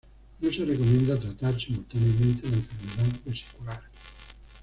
No 0.39 0.51
se 0.51 0.65
recomienda 0.65 1.15
tratar 1.15 1.59
simultáneamente 1.61 2.49
la 2.49 2.55
enfermedad 2.55 3.19
vesicular. 3.23 3.81